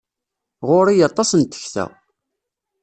Ɣur-i 0.67 0.95
aṭas 1.09 1.31
n 1.39 1.41
tekta. 1.43 1.85